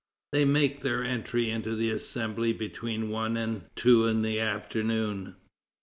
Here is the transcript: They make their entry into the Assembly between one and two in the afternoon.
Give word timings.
They 0.31 0.45
make 0.45 0.81
their 0.81 1.03
entry 1.03 1.51
into 1.51 1.75
the 1.75 1.91
Assembly 1.91 2.53
between 2.53 3.11
one 3.11 3.37
and 3.37 3.65
two 3.75 4.07
in 4.07 4.23
the 4.23 4.39
afternoon. 4.39 5.35